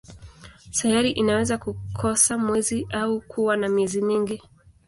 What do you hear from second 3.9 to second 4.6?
mingi.